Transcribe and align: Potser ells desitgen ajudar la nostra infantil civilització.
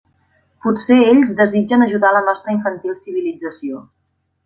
Potser 0.65 0.97
ells 1.09 1.35
desitgen 1.43 1.87
ajudar 1.89 2.13
la 2.19 2.25
nostra 2.33 2.59
infantil 2.59 3.01
civilització. 3.07 3.89